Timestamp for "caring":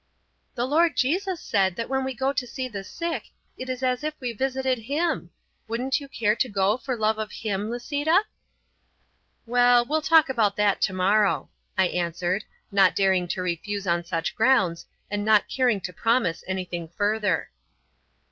15.47-15.79